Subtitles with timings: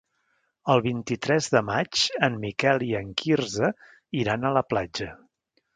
[0.75, 3.71] El vint-i-tres de maig en Miquel i en Quirze
[4.25, 5.15] iran a la platja.